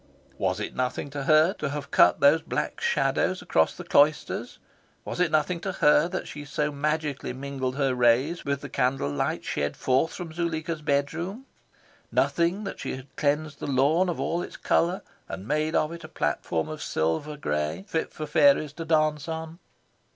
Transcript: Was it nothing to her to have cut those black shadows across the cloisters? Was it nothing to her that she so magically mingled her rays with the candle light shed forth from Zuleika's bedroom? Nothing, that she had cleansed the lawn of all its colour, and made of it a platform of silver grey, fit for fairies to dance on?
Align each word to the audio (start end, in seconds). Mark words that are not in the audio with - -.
Was 0.39 0.59
it 0.59 0.73
nothing 0.75 1.11
to 1.11 1.25
her 1.25 1.53
to 1.59 1.69
have 1.69 1.91
cut 1.91 2.21
those 2.21 2.41
black 2.41 2.81
shadows 2.81 3.43
across 3.43 3.75
the 3.75 3.83
cloisters? 3.83 4.57
Was 5.05 5.19
it 5.19 5.29
nothing 5.29 5.59
to 5.59 5.73
her 5.73 6.07
that 6.07 6.27
she 6.27 6.43
so 6.43 6.71
magically 6.71 7.33
mingled 7.33 7.75
her 7.75 7.93
rays 7.93 8.43
with 8.43 8.61
the 8.61 8.67
candle 8.69 9.11
light 9.11 9.43
shed 9.45 9.77
forth 9.77 10.15
from 10.15 10.33
Zuleika's 10.33 10.81
bedroom? 10.81 11.45
Nothing, 12.11 12.63
that 12.63 12.79
she 12.79 12.95
had 12.95 13.15
cleansed 13.15 13.59
the 13.59 13.67
lawn 13.67 14.09
of 14.09 14.19
all 14.19 14.41
its 14.41 14.57
colour, 14.57 15.03
and 15.29 15.47
made 15.47 15.75
of 15.75 15.91
it 15.91 16.03
a 16.03 16.07
platform 16.07 16.67
of 16.67 16.81
silver 16.81 17.37
grey, 17.37 17.85
fit 17.87 18.11
for 18.11 18.25
fairies 18.25 18.73
to 18.73 18.85
dance 18.85 19.27
on? 19.27 19.59